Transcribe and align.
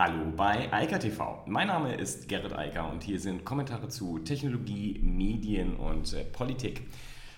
Hallo 0.00 0.32
bei 0.36 0.72
Eika 0.72 0.96
TV. 0.96 1.42
Mein 1.46 1.66
Name 1.66 1.92
ist 1.92 2.28
Gerrit 2.28 2.56
Eiker 2.56 2.88
und 2.88 3.02
hier 3.02 3.18
sind 3.18 3.44
Kommentare 3.44 3.88
zu 3.88 4.20
Technologie, 4.20 5.00
Medien 5.02 5.74
und 5.74 6.12
äh, 6.12 6.22
Politik. 6.22 6.82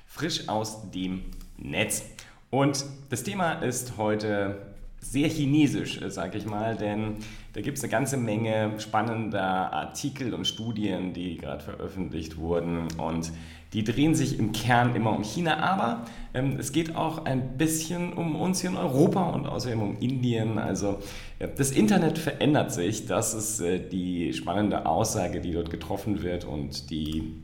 Frisch 0.05 0.47
aus 0.47 0.91
dem 0.91 1.23
Netz. 1.57 2.05
Und 2.51 2.85
das 3.09 3.23
Thema 3.23 3.53
ist 3.53 3.97
heute 3.97 4.75
sehr 4.99 5.29
chinesisch, 5.31 6.03
äh, 6.03 6.11
sage 6.11 6.37
ich 6.37 6.45
mal, 6.45 6.77
denn 6.77 7.17
da 7.55 7.63
gibt 7.63 7.79
es 7.79 7.83
eine 7.83 7.93
ganze 7.93 8.19
Menge 8.19 8.79
spannender 8.79 9.73
Artikel 9.73 10.35
und 10.35 10.47
Studien, 10.47 11.15
die 11.15 11.39
gerade 11.39 11.65
veröffentlicht 11.65 12.37
wurden 12.37 12.89
und 12.99 13.33
die 13.73 13.85
drehen 13.85 14.15
sich 14.15 14.39
im 14.39 14.53
Kern 14.53 14.97
immer 14.97 15.17
um 15.17 15.23
China, 15.23 15.59
aber 15.59 16.05
ähm, 16.35 16.57
es 16.59 16.73
geht 16.73 16.97
auch 16.97 17.25
ein 17.25 17.57
bisschen 17.57 18.13
um 18.13 18.35
uns 18.35 18.61
hier 18.61 18.71
in 18.71 18.77
Europa 18.77 19.31
und 19.31 19.47
außerdem 19.47 19.81
um 19.81 19.99
Indien. 19.99 20.59
Also 20.59 20.99
äh, 21.39 21.49
das 21.57 21.71
Internet 21.71 22.19
verändert 22.19 22.73
sich, 22.73 23.07
das 23.07 23.35
ist 23.35 23.61
äh, 23.61 23.79
die 23.79 24.33
spannende 24.33 24.87
Aussage, 24.87 25.41
die 25.41 25.53
dort 25.53 25.71
getroffen 25.71 26.23
wird 26.23 26.45
und 26.45 26.91
die 26.91 27.35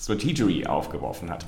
Strategy 0.00 0.66
aufgeworfen 0.66 1.30
hat. 1.30 1.46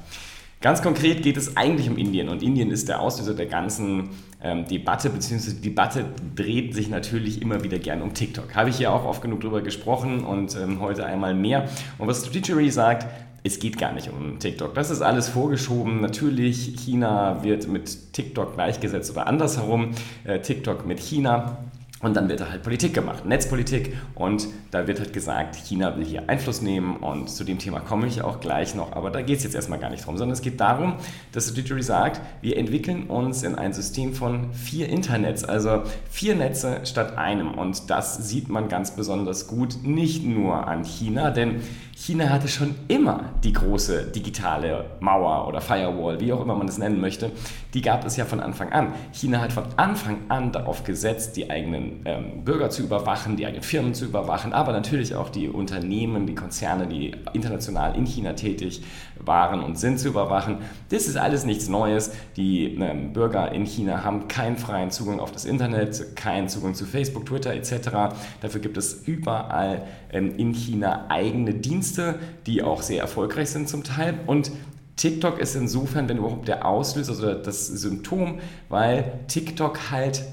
Ganz 0.61 0.81
konkret 0.81 1.25
geht 1.25 1.37
es 1.37 1.57
eigentlich 1.57 1.91
um 1.91 1.99
Indien 1.99 2.29
und 2.29 2.41
Indien 2.41 2.71
ist 2.71 2.89
der 2.89 3.01
Auslöser 3.01 3.35
der 3.35 3.47
ganzen 3.47 4.11
ähm, 4.41 4.65
Debatte, 4.65 5.11
beziehungsweise 5.11 5.57
die 5.57 5.71
Debatte 5.71 6.05
dreht 6.37 6.73
sich 6.73 6.89
natürlich 6.89 7.43
immer 7.43 7.65
wieder 7.65 7.81
gern 7.81 8.01
um 8.01 8.15
TikTok. 8.15 8.55
Habe 8.55 8.71
ich 8.71 8.77
hier 8.77 8.93
auch 8.93 9.05
oft 9.05 9.23
genug 9.23 9.41
drüber 9.41 9.61
gesprochen 9.61 10.23
und 10.23 10.57
ähm, 10.57 10.79
heute 10.79 11.05
einmal 11.05 11.35
mehr. 11.35 11.69
Und 11.99 12.07
was 12.07 12.25
Strategy 12.25 12.71
sagt, 12.71 13.09
es 13.45 13.59
geht 13.59 13.79
gar 13.79 13.93
nicht 13.93 14.11
um 14.11 14.39
TikTok. 14.39 14.75
Das 14.75 14.91
ist 14.91 15.03
alles 15.03 15.29
vorgeschoben. 15.29 16.01
Natürlich, 16.01 16.77
China 16.77 17.43
wird 17.43 17.67
mit 17.67 18.13
TikTok 18.13 18.55
gleichgesetzt 18.55 19.11
oder 19.11 19.27
andersherum. 19.27 19.91
Äh, 20.25 20.41
TikTok 20.41 20.87
mit 20.87 21.01
China. 21.01 21.59
Und 22.03 22.17
dann 22.17 22.29
wird 22.29 22.41
da 22.41 22.51
halt 22.51 22.65
Politik 22.65 22.95
gemacht, 22.95 23.25
Netzpolitik. 23.25 23.97
Und 24.17 24.49
da 24.73 24.89
wird 24.89 24.99
halt 24.99 25.13
gesagt, 25.13 25.55
China 25.55 25.97
will 25.97 26.05
hier 26.05 26.29
Einfluss 26.29 26.61
nehmen. 26.61 26.97
Und 26.97 27.31
zu 27.31 27.45
dem 27.45 27.61
Thema 27.61 27.79
komme 27.79 28.09
ich 28.09 28.23
auch 28.23 28.41
gleich 28.41 28.75
noch. 28.75 28.93
Aber 28.93 29.11
da 29.11 29.23
geht 29.23 29.39
es 29.39 29.45
jetzt 29.45 29.55
erstmal 29.55 29.79
gar 29.79 29.89
nicht 29.89 30.05
drum, 30.05 30.19
sondern 30.19 30.33
es 30.33 30.43
geht 30.43 30.61
darum, 30.61 30.97
dass 31.31 31.49
Strategy 31.49 31.83
sagt, 31.83 32.21
wir 32.41 32.57
entwickeln 32.57 33.05
uns 33.05 33.45
in 33.45 33.55
ein 33.55 33.73
System 33.73 34.15
von 34.15 34.53
vier 34.53 34.89
Internets, 34.89 35.45
also 35.45 35.83
vier 36.11 36.35
Netze 36.35 36.81
statt 36.85 37.17
einem. 37.17 37.55
Und 37.55 37.89
das 37.89 38.29
sieht 38.29 38.49
man 38.49 38.69
ganz 38.69 38.97
besonders 38.97 39.47
gut, 39.47 39.85
nicht 39.85 40.25
nur 40.25 40.67
an 40.67 40.85
China, 40.85 41.31
denn 41.31 41.61
China 42.05 42.31
hatte 42.31 42.49
schon 42.49 42.75
immer 42.89 43.31
die 43.45 43.53
große 43.53 44.07
digitale 44.07 44.87
Mauer 44.99 45.47
oder 45.47 45.61
Firewall, 45.61 46.19
wie 46.19 46.33
auch 46.33 46.41
immer 46.41 46.57
man 46.57 46.67
das 46.67 46.77
nennen 46.77 47.01
möchte. 47.01 47.31
Die 47.75 47.81
gab 47.81 48.05
es 48.05 48.17
ja 48.17 48.25
von 48.25 48.41
Anfang 48.41 48.73
an. 48.73 48.93
China 49.13 49.41
hat 49.41 49.53
von 49.53 49.67
Anfang 49.77 50.19
an 50.29 50.51
darauf 50.51 50.83
gesetzt, 50.83 51.37
die 51.37 51.49
eigenen 51.49 52.01
ähm, 52.05 52.45
Bürger 52.45 52.71
zu 52.71 52.83
überwachen, 52.83 53.37
die 53.37 53.47
eigenen 53.47 53.63
Firmen 53.63 53.95
zu 53.95 54.07
überwachen, 54.07 54.53
aber 54.53 54.73
natürlich 54.73 55.15
auch 55.15 55.29
die 55.29 55.49
Unternehmen, 55.49 56.27
die 56.27 56.35
Konzerne, 56.35 56.89
die 56.89 57.13
international 57.35 57.97
in 57.97 58.05
China 58.05 58.33
tätig 58.33 58.83
waren 59.25 59.63
und 59.63 59.79
sind 59.79 59.99
zu 59.99 60.09
überwachen. 60.09 60.59
Das 60.89 61.07
ist 61.07 61.17
alles 61.17 61.45
nichts 61.45 61.69
Neues. 61.69 62.13
Die 62.37 62.75
ähm, 62.75 63.13
Bürger 63.13 63.53
in 63.53 63.65
China 63.65 64.05
haben 64.05 64.29
keinen 64.29 64.57
freien 64.57 64.91
Zugang 64.91 65.21
auf 65.21 65.33
das 65.33 65.45
Internet, 65.45 66.17
keinen 66.17 66.49
Zugang 66.49 66.75
zu 66.75 66.85
Facebook, 66.85 67.27
Twitter 67.27 67.55
etc. 67.55 68.15
Dafür 68.41 68.61
gibt 68.61 68.77
es 68.77 69.07
überall 69.07 69.83
ähm, 70.13 70.35
in 70.37 70.53
China 70.53 71.07
eigene 71.09 71.55
Dienste 71.55 72.19
die 72.47 72.63
auch 72.63 72.83
sehr 72.83 73.01
erfolgreich 73.01 73.51
sind 73.51 73.69
zum 73.69 73.85
Teil. 73.85 74.15
Und 74.27 74.53
TikTok 74.97 75.39
ist 75.39 75.55
insofern, 75.55 76.09
wenn 76.09 76.19
überhaupt 76.19 76.49
der 76.49 76.67
Auslöser 76.67 77.19
oder 77.19 77.35
das 77.35 77.67
Symptom, 77.67 78.41
weil 78.69 79.21
TikTok 79.29 79.91
halt 79.91 80.25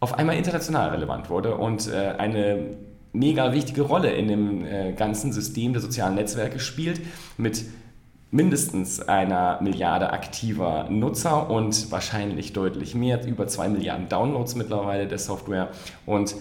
auf 0.00 0.14
einmal 0.14 0.36
international 0.36 0.90
relevant 0.90 1.28
wurde 1.28 1.56
und 1.56 1.88
äh, 1.88 2.14
eine 2.16 2.76
mega 3.12 3.52
wichtige 3.52 3.82
Rolle 3.82 4.12
in 4.12 4.28
dem 4.28 4.64
äh, 4.64 4.92
ganzen 4.92 5.32
System 5.32 5.72
der 5.72 5.82
sozialen 5.82 6.14
Netzwerke 6.14 6.60
spielt 6.60 7.00
mit 7.36 7.64
mindestens 8.30 9.00
einer 9.00 9.60
Milliarde 9.60 10.12
aktiver 10.12 10.88
Nutzer 10.88 11.50
und 11.50 11.90
wahrscheinlich 11.90 12.52
deutlich 12.52 12.94
mehr, 12.94 13.26
über 13.26 13.48
zwei 13.48 13.68
Milliarden 13.68 14.08
Downloads 14.08 14.54
mittlerweile 14.54 15.06
der 15.06 15.18
Software. 15.18 15.68
Und 16.06 16.36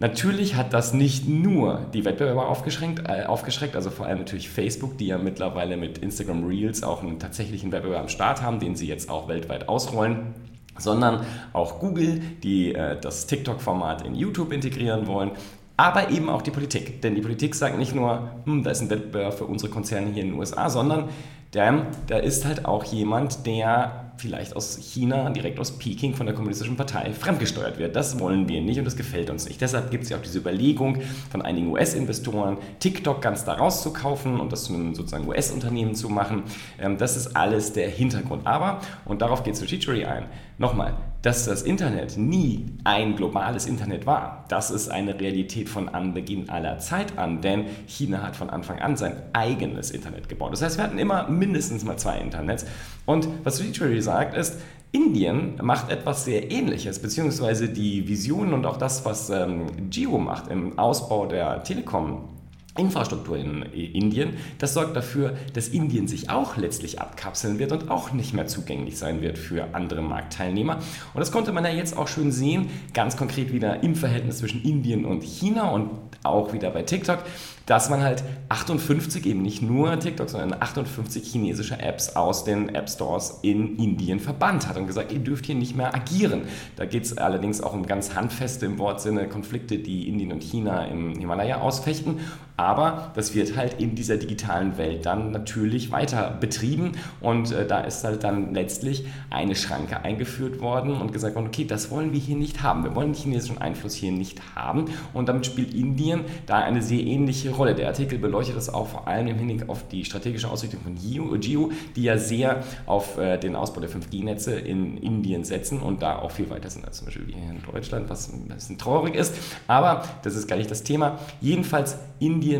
Natürlich 0.00 0.56
hat 0.56 0.72
das 0.72 0.92
nicht 0.92 1.28
nur 1.28 1.86
die 1.94 2.04
Wettbewerber 2.04 2.48
aufgeschränkt, 2.48 3.08
äh, 3.08 3.24
aufgeschreckt, 3.24 3.76
also 3.76 3.88
vor 3.88 4.06
allem 4.06 4.18
natürlich 4.18 4.50
Facebook, 4.50 4.98
die 4.98 5.06
ja 5.06 5.16
mittlerweile 5.16 5.76
mit 5.76 5.98
Instagram 5.98 6.44
Reels 6.44 6.82
auch 6.82 7.04
einen 7.04 7.20
tatsächlichen 7.20 7.70
Wettbewerb 7.70 8.00
am 8.00 8.08
Start 8.08 8.42
haben, 8.42 8.58
den 8.58 8.74
sie 8.74 8.88
jetzt 8.88 9.08
auch 9.08 9.28
weltweit 9.28 9.68
ausrollen 9.68 10.34
sondern 10.78 11.24
auch 11.52 11.80
Google, 11.80 12.20
die 12.42 12.74
äh, 12.74 12.98
das 13.00 13.26
TikTok-Format 13.26 14.06
in 14.06 14.14
YouTube 14.14 14.52
integrieren 14.52 15.06
wollen, 15.06 15.32
aber 15.76 16.10
eben 16.10 16.28
auch 16.28 16.42
die 16.42 16.50
Politik. 16.50 17.02
Denn 17.02 17.14
die 17.14 17.22
Politik 17.22 17.54
sagt 17.54 17.78
nicht 17.78 17.94
nur, 17.94 18.30
hm, 18.44 18.62
da 18.62 18.70
ist 18.70 18.82
ein 18.82 18.90
Wettbewerb 18.90 19.34
für 19.34 19.44
unsere 19.44 19.70
Konzerne 19.70 20.10
hier 20.12 20.22
in 20.22 20.30
den 20.30 20.38
USA, 20.38 20.68
sondern 20.68 21.08
der, 21.54 21.86
da 22.06 22.18
ist 22.18 22.46
halt 22.46 22.64
auch 22.64 22.84
jemand, 22.84 23.46
der 23.46 24.12
vielleicht 24.16 24.54
aus 24.56 24.78
China, 24.78 25.30
direkt 25.30 25.58
aus 25.58 25.78
Peking 25.78 26.14
von 26.14 26.26
der 26.26 26.34
Kommunistischen 26.34 26.76
Partei 26.76 27.12
fremdgesteuert 27.12 27.78
wird. 27.78 27.96
Das 27.96 28.18
wollen 28.18 28.48
wir 28.48 28.60
nicht 28.60 28.78
und 28.78 28.84
das 28.84 28.96
gefällt 28.96 29.30
uns 29.30 29.46
nicht. 29.46 29.60
Deshalb 29.60 29.90
gibt 29.90 30.04
es 30.04 30.10
ja 30.10 30.16
auch 30.16 30.22
diese 30.22 30.38
Überlegung 30.38 30.98
von 31.30 31.42
einigen 31.42 31.68
US-Investoren, 31.68 32.58
TikTok 32.78 33.20
ganz 33.20 33.44
da 33.44 33.54
rauszukaufen 33.54 34.38
und 34.40 34.52
das 34.52 34.64
zu 34.64 34.74
einem 34.74 34.94
sozusagen 34.94 35.26
US-Unternehmen 35.28 35.94
zu 35.94 36.08
machen. 36.08 36.44
Ähm, 36.80 36.98
das 36.98 37.16
ist 37.16 37.36
alles 37.36 37.72
der 37.72 37.88
Hintergrund. 37.88 38.46
Aber, 38.46 38.80
und 39.04 39.22
darauf 39.22 39.42
geht 39.42 39.56
Strategy 39.56 40.04
ein, 40.04 40.26
nochmal, 40.58 40.94
dass 41.22 41.44
das 41.44 41.62
Internet 41.62 42.16
nie 42.16 42.66
ein 42.84 43.16
globales 43.16 43.66
Internet 43.66 44.06
war, 44.06 44.44
das 44.48 44.70
ist 44.70 44.88
eine 44.88 45.18
Realität 45.18 45.68
von 45.68 45.88
Anbeginn 45.88 46.50
aller 46.50 46.78
Zeit 46.78 47.16
an, 47.16 47.40
denn 47.40 47.66
China 47.86 48.22
hat 48.22 48.36
von 48.36 48.50
Anfang 48.50 48.80
an 48.80 48.96
sein 48.96 49.16
eigenes 49.32 49.92
Internet 49.92 50.28
gebaut. 50.28 50.52
Das 50.52 50.62
heißt, 50.62 50.78
wir 50.78 50.84
hatten 50.84 50.98
immer 50.98 51.28
mindestens 51.28 51.84
mal 51.84 51.96
zwei 51.96 52.18
Internets. 52.18 52.66
Und 53.06 53.28
was 53.44 53.60
Strategy 53.60 54.02
sagt, 54.02 54.36
ist, 54.36 54.58
Indien 54.90 55.54
macht 55.62 55.90
etwas 55.90 56.24
sehr 56.24 56.50
Ähnliches, 56.50 56.98
beziehungsweise 56.98 57.68
die 57.68 58.06
Visionen 58.08 58.52
und 58.52 58.66
auch 58.66 58.76
das, 58.76 59.04
was 59.06 59.30
ähm, 59.30 59.90
Jio 59.90 60.18
macht 60.18 60.48
im 60.48 60.78
Ausbau 60.78 61.26
der 61.26 61.62
Telekom. 61.62 62.28
Infrastruktur 62.76 63.36
in 63.36 63.62
Indien, 63.62 64.38
das 64.58 64.72
sorgt 64.72 64.96
dafür, 64.96 65.34
dass 65.52 65.68
Indien 65.68 66.08
sich 66.08 66.30
auch 66.30 66.56
letztlich 66.56 67.00
abkapseln 67.00 67.58
wird 67.58 67.70
und 67.70 67.90
auch 67.90 68.12
nicht 68.12 68.32
mehr 68.32 68.46
zugänglich 68.46 68.96
sein 68.96 69.20
wird 69.20 69.36
für 69.36 69.74
andere 69.74 70.00
Marktteilnehmer. 70.00 70.76
Und 70.76 71.20
das 71.20 71.32
konnte 71.32 71.52
man 71.52 71.64
ja 71.64 71.70
jetzt 71.70 71.96
auch 71.96 72.08
schön 72.08 72.32
sehen, 72.32 72.70
ganz 72.94 73.18
konkret 73.18 73.52
wieder 73.52 73.82
im 73.82 73.94
Verhältnis 73.94 74.38
zwischen 74.38 74.62
Indien 74.62 75.04
und 75.04 75.22
China 75.22 75.70
und 75.70 75.90
auch 76.22 76.52
wieder 76.52 76.70
bei 76.70 76.82
TikTok, 76.82 77.18
dass 77.66 77.90
man 77.90 78.02
halt 78.02 78.22
58, 78.48 79.26
eben 79.26 79.42
nicht 79.42 79.62
nur 79.62 79.98
TikTok, 79.98 80.28
sondern 80.28 80.60
58 80.60 81.24
chinesische 81.24 81.78
Apps 81.78 82.16
aus 82.16 82.44
den 82.44 82.74
App 82.74 82.88
Stores 82.88 83.40
in 83.42 83.76
Indien 83.76 84.20
verbannt 84.20 84.68
hat 84.68 84.76
und 84.76 84.86
gesagt, 84.86 85.12
ihr 85.12 85.18
dürft 85.18 85.46
hier 85.46 85.54
nicht 85.54 85.76
mehr 85.76 85.94
agieren. 85.94 86.42
Da 86.76 86.84
geht 86.84 87.04
es 87.04 87.18
allerdings 87.18 87.60
auch 87.60 87.72
um 87.72 87.86
ganz 87.86 88.14
handfeste 88.14 88.66
im 88.66 88.78
Wortsinne 88.78 89.28
Konflikte, 89.28 89.78
die 89.78 90.08
Indien 90.08 90.32
und 90.32 90.42
China 90.42 90.84
im 90.86 91.18
Himalaya 91.18 91.60
ausfechten. 91.60 92.20
Aber 92.62 93.10
das 93.16 93.34
wird 93.34 93.56
halt 93.56 93.80
in 93.80 93.96
dieser 93.96 94.18
digitalen 94.18 94.78
Welt 94.78 95.04
dann 95.04 95.32
natürlich 95.32 95.90
weiter 95.90 96.30
betrieben 96.40 96.92
und 97.20 97.50
äh, 97.50 97.66
da 97.66 97.80
ist 97.80 98.04
halt 98.04 98.22
dann 98.22 98.54
letztlich 98.54 99.04
eine 99.30 99.56
Schranke 99.56 100.04
eingeführt 100.04 100.60
worden 100.60 100.92
und 100.92 101.12
gesagt 101.12 101.34
worden, 101.34 101.48
okay, 101.48 101.64
das 101.64 101.90
wollen 101.90 102.12
wir 102.12 102.20
hier 102.20 102.36
nicht 102.36 102.62
haben. 102.62 102.84
Wir 102.84 102.94
wollen 102.94 103.14
den 103.14 103.20
chinesischen 103.20 103.58
Einfluss 103.58 103.94
hier 103.94 104.12
nicht 104.12 104.54
haben 104.54 104.84
und 105.12 105.28
damit 105.28 105.44
spielt 105.44 105.74
Indien 105.74 106.20
da 106.46 106.58
eine 106.58 106.82
sehr 106.82 107.00
ähnliche 107.00 107.50
Rolle. 107.50 107.74
Der 107.74 107.88
Artikel 107.88 108.16
beleuchtet 108.20 108.56
das 108.56 108.72
auch 108.72 108.86
vor 108.86 109.08
allem 109.08 109.26
im 109.26 109.38
Hinblick 109.38 109.68
auf 109.68 109.88
die 109.88 110.04
strategische 110.04 110.48
Ausrichtung 110.48 110.82
von 110.82 110.94
Geo, 110.94 111.72
die 111.96 112.02
ja 112.04 112.16
sehr 112.16 112.62
auf 112.86 113.18
äh, 113.18 113.38
den 113.38 113.56
Ausbau 113.56 113.80
der 113.80 113.90
5G-Netze 113.90 114.54
in 114.54 114.98
Indien 114.98 115.42
setzen 115.42 115.80
und 115.80 116.00
da 116.00 116.20
auch 116.20 116.30
viel 116.30 116.48
weiter 116.48 116.70
sind 116.70 116.86
als 116.86 116.98
zum 116.98 117.06
Beispiel 117.06 117.26
hier 117.26 117.50
in 117.50 117.60
Deutschland, 117.60 118.08
was 118.08 118.32
ein 118.32 118.46
bisschen 118.46 118.78
traurig 118.78 119.16
ist. 119.16 119.34
Aber 119.66 120.04
das 120.22 120.36
ist 120.36 120.46
gar 120.46 120.54
nicht 120.54 120.70
das 120.70 120.84
Thema. 120.84 121.18
Jedenfalls 121.40 121.96
Indien 122.20 122.51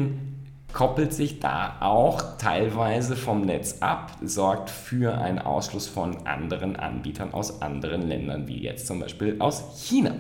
koppelt 0.72 1.12
sich 1.12 1.40
da 1.40 1.76
auch 1.80 2.38
teilweise 2.38 3.16
vom 3.16 3.42
Netz 3.42 3.78
ab, 3.80 4.12
sorgt 4.22 4.70
für 4.70 5.18
einen 5.18 5.38
Ausschluss 5.38 5.86
von 5.86 6.26
anderen 6.26 6.76
Anbietern 6.76 7.34
aus 7.34 7.60
anderen 7.60 8.02
Ländern, 8.02 8.48
wie 8.48 8.62
jetzt 8.62 8.86
zum 8.86 9.00
Beispiel 9.00 9.36
aus 9.38 9.82
China. 9.86 10.14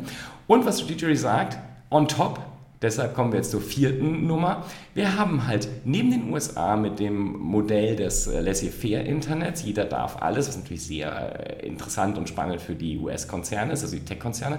Und 0.46 0.66
was 0.66 0.80
Strategy 0.80 1.16
sagt, 1.16 1.58
on 1.90 2.06
top 2.06 2.40
Deshalb 2.82 3.14
kommen 3.14 3.32
wir 3.32 3.38
jetzt 3.38 3.52
zur 3.52 3.60
vierten 3.60 4.26
Nummer. 4.26 4.64
Wir 4.92 5.16
haben 5.16 5.46
halt 5.46 5.68
neben 5.84 6.10
den 6.10 6.32
USA 6.32 6.76
mit 6.76 6.98
dem 6.98 7.38
Modell 7.38 7.94
des 7.94 8.26
äh, 8.26 8.40
Laissez-faire-Internets, 8.40 9.62
jeder 9.62 9.84
darf 9.84 10.20
alles, 10.20 10.48
was 10.48 10.56
natürlich 10.56 10.84
sehr 10.84 11.60
äh, 11.62 11.66
interessant 11.66 12.18
und 12.18 12.28
spannend 12.28 12.60
für 12.60 12.74
die 12.74 12.98
US-Konzerne 12.98 13.72
ist, 13.72 13.84
also 13.84 13.96
die 13.96 14.04
Tech-Konzerne, 14.04 14.58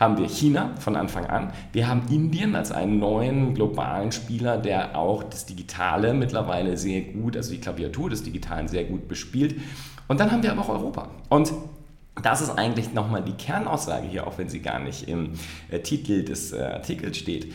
haben 0.00 0.18
wir 0.18 0.26
China 0.28 0.74
von 0.80 0.96
Anfang 0.96 1.26
an. 1.26 1.52
Wir 1.72 1.86
haben 1.86 2.02
Indien 2.10 2.56
als 2.56 2.72
einen 2.72 2.98
neuen 2.98 3.54
globalen 3.54 4.10
Spieler, 4.10 4.56
der 4.58 4.96
auch 4.96 5.22
das 5.22 5.46
Digitale 5.46 6.12
mittlerweile 6.14 6.76
sehr 6.76 7.02
gut, 7.02 7.36
also 7.36 7.52
die 7.52 7.60
Klaviatur 7.60 8.10
des 8.10 8.22
Digitalen 8.22 8.66
sehr 8.66 8.84
gut 8.84 9.06
bespielt. 9.06 9.56
Und 10.08 10.18
dann 10.18 10.32
haben 10.32 10.42
wir 10.42 10.50
aber 10.50 10.62
auch 10.62 10.70
Europa. 10.70 11.10
Und 11.28 11.52
Das 12.22 12.40
ist 12.40 12.50
eigentlich 12.50 12.92
nochmal 12.92 13.22
die 13.22 13.32
Kernaussage 13.32 14.06
hier, 14.06 14.26
auch 14.26 14.38
wenn 14.38 14.48
sie 14.48 14.60
gar 14.60 14.78
nicht 14.78 15.08
im 15.08 15.34
äh, 15.70 15.80
Titel 15.80 16.24
des 16.24 16.52
äh, 16.52 16.60
Artikels 16.60 17.18
steht. 17.18 17.52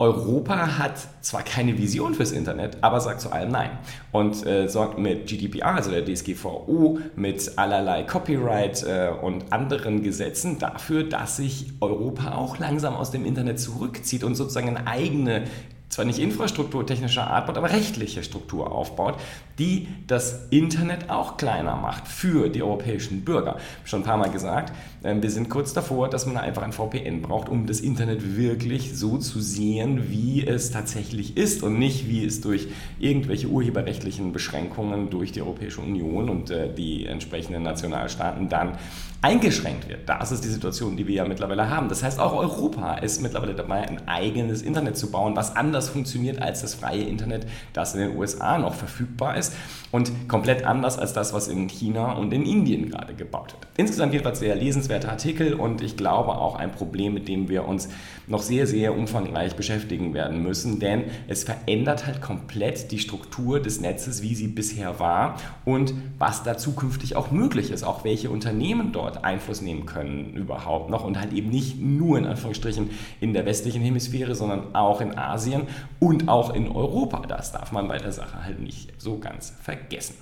Europa 0.00 0.78
hat 0.78 0.94
zwar 1.22 1.42
keine 1.42 1.76
Vision 1.76 2.14
fürs 2.14 2.30
Internet, 2.30 2.78
aber 2.82 3.00
sagt 3.00 3.20
zu 3.20 3.32
allem 3.32 3.50
Nein 3.50 3.70
und 4.12 4.46
äh, 4.46 4.68
sorgt 4.68 4.96
mit 4.96 5.26
GDPR, 5.26 5.74
also 5.74 5.90
der 5.90 6.04
DSGVO, 6.04 7.00
mit 7.16 7.58
allerlei 7.58 8.04
Copyright 8.04 8.84
äh, 8.84 9.10
und 9.20 9.52
anderen 9.52 10.04
Gesetzen 10.04 10.60
dafür, 10.60 11.02
dass 11.02 11.38
sich 11.38 11.72
Europa 11.80 12.36
auch 12.36 12.58
langsam 12.58 12.94
aus 12.94 13.10
dem 13.10 13.24
Internet 13.24 13.58
zurückzieht 13.58 14.22
und 14.22 14.36
sozusagen 14.36 14.68
eine 14.68 14.86
eigene 14.86 15.44
zwar 15.88 16.04
nicht 16.04 16.18
infrastrukturtechnischer 16.18 17.26
Art, 17.26 17.48
aber 17.48 17.70
rechtliche 17.70 18.22
Struktur 18.22 18.70
aufbaut, 18.70 19.16
die 19.58 19.88
das 20.06 20.46
Internet 20.50 21.10
auch 21.10 21.36
kleiner 21.36 21.76
macht 21.76 22.06
für 22.06 22.48
die 22.48 22.62
europäischen 22.62 23.22
Bürger. 23.22 23.58
Schon 23.84 24.00
ein 24.00 24.04
paar 24.04 24.16
Mal 24.16 24.30
gesagt, 24.30 24.72
ähm, 25.04 25.22
wir 25.22 25.30
sind 25.30 25.48
kurz 25.48 25.72
davor, 25.72 26.08
dass 26.08 26.26
man 26.26 26.36
einfach 26.36 26.62
ein 26.62 26.72
VPN 26.72 27.22
braucht, 27.22 27.48
um 27.48 27.66
das 27.66 27.80
Internet 27.80 28.36
wirklich 28.36 28.96
so 28.96 29.18
zu 29.18 29.40
sehen, 29.40 30.10
wie 30.10 30.46
es 30.46 30.70
tatsächlich 30.70 31.36
ist 31.36 31.62
und 31.62 31.78
nicht, 31.78 32.08
wie 32.08 32.24
es 32.24 32.40
durch 32.40 32.68
irgendwelche 32.98 33.48
urheberrechtlichen 33.48 34.32
Beschränkungen 34.32 35.10
durch 35.10 35.32
die 35.32 35.42
Europäische 35.42 35.80
Union 35.80 36.28
und 36.28 36.50
äh, 36.50 36.72
die 36.72 37.06
entsprechenden 37.06 37.62
Nationalstaaten 37.62 38.48
dann 38.48 38.78
eingeschränkt 39.20 39.88
wird. 39.88 40.08
Das 40.08 40.30
ist 40.30 40.44
die 40.44 40.48
Situation, 40.48 40.96
die 40.96 41.06
wir 41.08 41.16
ja 41.16 41.24
mittlerweile 41.24 41.68
haben. 41.68 41.88
Das 41.88 42.04
heißt, 42.04 42.20
auch 42.20 42.34
Europa 42.34 42.94
ist 42.98 43.20
mittlerweile 43.20 43.54
dabei, 43.54 43.88
ein 43.88 44.06
eigenes 44.06 44.62
Internet 44.62 44.96
zu 44.96 45.10
bauen, 45.10 45.34
was 45.34 45.56
anders 45.56 45.88
funktioniert 45.88 46.40
als 46.40 46.62
das 46.62 46.74
freie 46.74 47.02
Internet, 47.02 47.46
das 47.72 47.94
in 47.94 48.00
den 48.00 48.16
USA 48.16 48.58
noch 48.58 48.74
verfügbar 48.74 49.36
ist 49.36 49.47
und 49.90 50.28
komplett 50.28 50.64
anders 50.64 50.98
als 50.98 51.12
das, 51.12 51.32
was 51.32 51.48
in 51.48 51.66
China 51.68 52.12
und 52.12 52.32
in 52.32 52.44
Indien 52.44 52.90
gerade 52.90 53.14
gebaut 53.14 53.52
wird. 53.52 53.66
Insgesamt 53.76 54.12
jedenfalls 54.12 54.38
sehr 54.38 54.54
lesenswerter 54.54 55.10
Artikel 55.10 55.54
und 55.54 55.80
ich 55.80 55.96
glaube 55.96 56.36
auch 56.36 56.56
ein 56.56 56.72
Problem, 56.72 57.14
mit 57.14 57.28
dem 57.28 57.48
wir 57.48 57.66
uns 57.66 57.88
noch 58.26 58.42
sehr, 58.42 58.66
sehr 58.66 58.94
umfangreich 58.94 59.56
beschäftigen 59.56 60.12
werden 60.12 60.42
müssen, 60.42 60.80
denn 60.80 61.04
es 61.28 61.44
verändert 61.44 62.06
halt 62.06 62.20
komplett 62.20 62.90
die 62.90 62.98
Struktur 62.98 63.60
des 63.60 63.80
Netzes, 63.80 64.22
wie 64.22 64.34
sie 64.34 64.48
bisher 64.48 65.00
war 65.00 65.36
und 65.64 65.94
was 66.18 66.42
da 66.42 66.58
zukünftig 66.58 67.16
auch 67.16 67.30
möglich 67.30 67.70
ist, 67.70 67.84
auch 67.84 68.04
welche 68.04 68.28
Unternehmen 68.28 68.92
dort 68.92 69.24
Einfluss 69.24 69.62
nehmen 69.62 69.86
können 69.86 70.34
überhaupt 70.34 70.90
noch 70.90 71.04
und 71.04 71.18
halt 71.18 71.32
eben 71.32 71.48
nicht 71.48 71.80
nur 71.80 72.18
in 72.18 72.26
Anführungsstrichen 72.26 72.90
in 73.20 73.32
der 73.32 73.46
westlichen 73.46 73.82
Hemisphäre, 73.82 74.34
sondern 74.34 74.74
auch 74.74 75.00
in 75.00 75.16
Asien 75.16 75.62
und 75.98 76.28
auch 76.28 76.52
in 76.54 76.68
Europa. 76.68 77.22
Das 77.26 77.52
darf 77.52 77.72
man 77.72 77.88
bei 77.88 77.98
der 77.98 78.12
Sache 78.12 78.44
halt 78.44 78.60
nicht 78.60 78.92
so 78.98 79.18
ganz 79.18 79.37
vergessen 79.44 79.78
vergessen. 79.88 80.16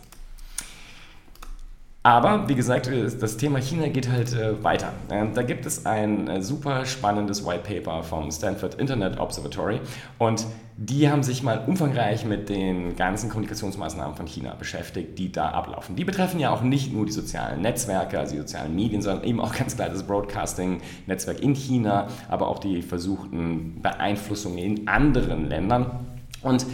Aber 2.03 2.49
wie 2.49 2.55
gesagt, 2.55 2.89
das 2.89 3.37
Thema 3.37 3.59
China 3.59 3.89
geht 3.89 4.09
halt 4.09 4.33
äh, 4.33 4.63
weiter. 4.63 4.93
Ähm, 5.11 5.35
da 5.35 5.43
gibt 5.43 5.67
es 5.67 5.87
ein 5.87 6.29
äh, 6.29 6.41
super 6.41 6.87
spannendes 6.87 7.45
White 7.45 7.65
Paper 7.65 8.05
vom 8.05 8.31
Stanford 8.31 8.77
Internet 8.77 9.19
Observatory 9.19 9.81
und 10.19 10.47
die 10.77 11.11
haben 11.11 11.25
sich 11.25 11.43
mal 11.43 11.65
umfangreich 11.67 12.25
mit 12.25 12.49
den 12.49 12.95
ganzen 12.95 13.29
Kommunikationsmaßnahmen 13.29 14.15
von 14.15 14.27
China 14.27 14.55
beschäftigt, 14.55 15.19
die 15.19 15.33
da 15.33 15.49
ablaufen. 15.49 15.97
Die 15.97 16.05
betreffen 16.05 16.39
ja 16.39 16.51
auch 16.51 16.63
nicht 16.63 16.93
nur 16.93 17.07
die 17.07 17.13
sozialen 17.13 17.63
Netzwerke, 17.63 18.21
also 18.21 18.35
die 18.35 18.41
sozialen 18.41 18.77
Medien, 18.77 19.03
sondern 19.03 19.25
eben 19.25 19.41
auch 19.41 19.57
ganz 19.57 19.75
klar 19.75 19.89
das 19.89 20.05
Broadcasting-Netzwerk 20.05 21.41
in 21.41 21.55
China, 21.55 22.07
aber 22.29 22.47
auch 22.47 22.61
die 22.61 22.83
versuchten 22.83 23.81
Beeinflussungen 23.83 24.59
in 24.59 24.87
anderen 24.87 25.49
Ländern. 25.49 26.07
Und 26.43 26.67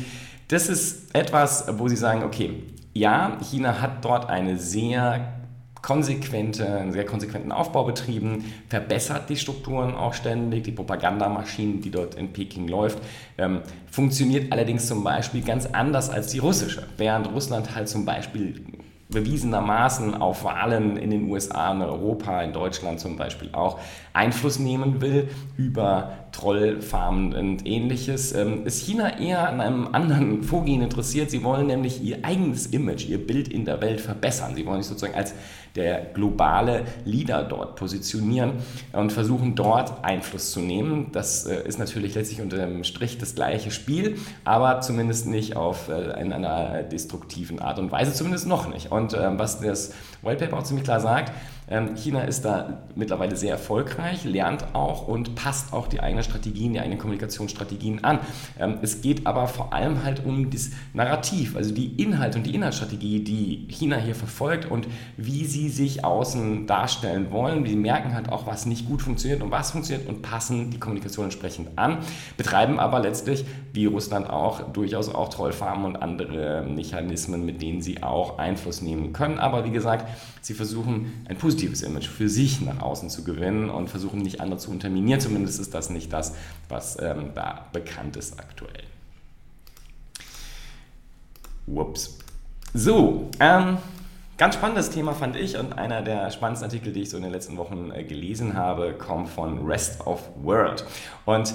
das 0.52 0.68
ist 0.68 1.14
etwas, 1.14 1.66
wo 1.78 1.88
sie 1.88 1.96
sagen, 1.96 2.22
okay, 2.24 2.62
ja, 2.92 3.38
China 3.40 3.80
hat 3.80 4.04
dort 4.04 4.28
eine 4.28 4.58
sehr 4.58 5.32
konsequente, 5.80 6.66
einen 6.66 6.92
sehr 6.92 7.06
konsequenten 7.06 7.50
Aufbau 7.50 7.84
betrieben, 7.84 8.44
verbessert 8.68 9.30
die 9.30 9.36
Strukturen 9.36 9.94
auch 9.94 10.12
ständig, 10.12 10.64
die 10.64 10.72
Propagandamaschine, 10.72 11.80
die 11.80 11.90
dort 11.90 12.14
in 12.14 12.32
Peking 12.32 12.68
läuft, 12.68 12.98
ähm, 13.38 13.62
funktioniert 13.90 14.52
allerdings 14.52 14.86
zum 14.86 15.02
Beispiel 15.02 15.42
ganz 15.42 15.66
anders 15.66 16.10
als 16.10 16.28
die 16.28 16.38
russische, 16.38 16.86
während 16.98 17.32
Russland 17.32 17.74
halt 17.74 17.88
zum 17.88 18.04
Beispiel 18.04 18.62
bewiesenermaßen 19.08 20.14
auf 20.14 20.44
Wahlen 20.44 20.96
in 20.96 21.10
den 21.10 21.30
USA, 21.30 21.72
in 21.72 21.82
Europa, 21.82 22.42
in 22.42 22.52
Deutschland 22.52 23.00
zum 23.00 23.16
Beispiel 23.16 23.50
auch 23.52 23.78
Einfluss 24.12 24.58
nehmen 24.58 25.00
will 25.00 25.28
über 25.56 26.12
Trollfarmen 26.32 27.34
und 27.34 27.66
ähnliches, 27.66 28.34
ähm, 28.34 28.66
ist 28.66 28.84
China 28.84 29.18
eher 29.18 29.48
an 29.48 29.60
einem 29.60 29.88
anderen 29.92 30.42
Vorgehen 30.42 30.82
interessiert. 30.82 31.30
Sie 31.30 31.44
wollen 31.44 31.66
nämlich 31.66 32.02
ihr 32.02 32.24
eigenes 32.24 32.66
Image, 32.66 33.06
ihr 33.06 33.24
Bild 33.24 33.48
in 33.48 33.64
der 33.64 33.80
Welt 33.80 34.00
verbessern. 34.00 34.54
Sie 34.56 34.66
wollen 34.66 34.82
sich 34.82 34.88
sozusagen 34.88 35.14
als 35.14 35.34
der 35.76 36.00
globale 36.12 36.84
Leader 37.04 37.44
dort 37.44 37.76
positionieren 37.76 38.54
und 38.92 39.12
versuchen 39.12 39.54
dort 39.54 40.04
Einfluss 40.04 40.50
zu 40.50 40.60
nehmen. 40.60 41.12
Das 41.12 41.46
äh, 41.46 41.66
ist 41.66 41.78
natürlich 41.78 42.14
letztlich 42.14 42.40
unter 42.40 42.58
dem 42.58 42.84
Strich 42.84 43.18
das 43.18 43.34
gleiche 43.34 43.70
Spiel, 43.70 44.18
aber 44.44 44.80
zumindest 44.80 45.26
nicht 45.26 45.56
auf 45.56 45.88
äh, 45.88 46.20
in 46.20 46.32
einer 46.32 46.82
destruktiven 46.82 47.58
Art 47.58 47.78
und 47.78 47.90
Weise, 47.90 48.12
zumindest 48.12 48.46
noch 48.46 48.68
nicht. 48.68 48.92
Und 48.92 49.14
ähm, 49.14 49.38
was 49.38 49.60
das 49.60 49.94
White 50.22 50.44
Paper 50.44 50.58
auch 50.58 50.64
ziemlich 50.64 50.84
klar 50.84 51.00
sagt, 51.00 51.32
China 51.94 52.22
ist 52.22 52.44
da 52.44 52.82
mittlerweile 52.96 53.36
sehr 53.36 53.52
erfolgreich, 53.52 54.24
lernt 54.24 54.74
auch 54.74 55.06
und 55.06 55.36
passt 55.36 55.72
auch 55.72 55.86
die 55.86 56.00
eigenen 56.00 56.24
Strategien, 56.24 56.72
die 56.72 56.80
eigenen 56.80 56.98
Kommunikationsstrategien 56.98 58.04
an. 58.04 58.18
Ähm, 58.58 58.78
es 58.82 59.00
geht 59.00 59.26
aber 59.26 59.46
vor 59.46 59.72
allem 59.72 60.02
halt 60.02 60.24
um 60.24 60.50
das 60.50 60.70
Narrativ, 60.92 61.56
also 61.56 61.72
die 61.72 62.02
Inhalt 62.02 62.36
und 62.36 62.44
die 62.44 62.54
Inhaltsstrategie, 62.54 63.20
die 63.20 63.66
China 63.68 63.96
hier 63.96 64.14
verfolgt 64.14 64.70
und 64.70 64.88
wie 65.16 65.44
sie 65.44 65.68
sich 65.68 66.04
außen 66.04 66.66
darstellen 66.66 67.30
wollen. 67.30 67.64
Die 67.64 67.76
merken 67.76 68.12
halt 68.14 68.28
auch, 68.28 68.46
was 68.46 68.66
nicht 68.66 68.86
gut 68.86 69.00
funktioniert 69.00 69.40
und 69.40 69.50
was 69.50 69.70
funktioniert 69.70 70.08
und 70.08 70.20
passen 70.20 70.70
die 70.70 70.80
Kommunikation 70.80 71.26
entsprechend 71.26 71.78
an, 71.78 71.98
betreiben 72.36 72.80
aber 72.80 73.00
letztlich, 73.00 73.44
wie 73.72 73.86
Russland 73.86 74.28
auch, 74.28 74.72
durchaus 74.72 75.08
auch 75.08 75.28
Trollfarmen 75.28 75.86
und 75.86 75.96
andere 75.96 76.66
Mechanismen, 76.68 77.46
mit 77.46 77.62
denen 77.62 77.80
sie 77.80 78.02
auch 78.02 78.38
Einfluss 78.38 78.82
nehmen 78.82 79.12
können. 79.12 79.38
Aber 79.38 79.64
wie 79.64 79.70
gesagt, 79.70 80.06
sie 80.42 80.54
versuchen 80.54 81.12
ein 81.28 81.36
positives 81.36 81.51
positives 81.52 81.82
Image 81.82 82.08
für 82.08 82.28
sich 82.28 82.60
nach 82.62 82.80
außen 82.80 83.10
zu 83.10 83.24
gewinnen 83.24 83.68
und 83.68 83.90
versuchen 83.90 84.20
nicht 84.20 84.40
andere 84.40 84.58
zu 84.58 84.70
unterminieren. 84.70 85.20
Zumindest 85.20 85.60
ist 85.60 85.74
das 85.74 85.90
nicht 85.90 86.12
das, 86.12 86.34
was 86.68 86.98
ähm, 87.00 87.30
da 87.34 87.66
bekannt 87.72 88.16
ist 88.16 88.38
aktuell. 88.38 88.84
Ups. 91.66 92.18
So, 92.72 93.30
ähm, 93.38 93.76
ganz 94.38 94.54
spannendes 94.54 94.90
Thema 94.90 95.12
fand 95.12 95.36
ich 95.36 95.58
und 95.58 95.74
einer 95.74 96.00
der 96.00 96.30
spannendsten 96.30 96.70
Artikel, 96.70 96.92
die 96.92 97.02
ich 97.02 97.10
so 97.10 97.18
in 97.18 97.22
den 97.22 97.32
letzten 97.32 97.58
Wochen 97.58 97.90
äh, 97.94 98.02
gelesen 98.02 98.54
habe, 98.54 98.94
kommt 98.94 99.28
von 99.28 99.66
Rest 99.66 100.00
of 100.06 100.22
World. 100.42 100.86
Und 101.26 101.54